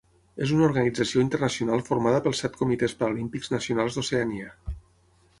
És 0.43 0.51
una 0.53 0.63
organització 0.67 1.25
internacional 1.25 1.83
formada 1.89 2.21
pels 2.27 2.41
set 2.43 2.57
comitès 2.61 2.95
paralímpics 3.01 3.53
nacionals 3.57 3.99
d'Oceania. 3.99 4.49